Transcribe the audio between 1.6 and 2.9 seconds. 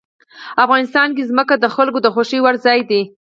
خلکو د خوښې وړ ځای